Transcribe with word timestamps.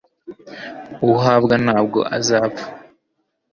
uwuhabwa 1.03 1.55
ntabwo 1.65 1.99
azapfa 2.17 2.65